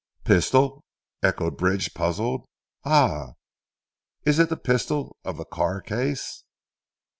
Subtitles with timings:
[0.23, 0.83] "Pistol!"
[1.21, 2.45] echoed Bridge puzzled,
[2.83, 3.33] "ah!
[4.23, 6.43] it is the pistol of the Carr case?"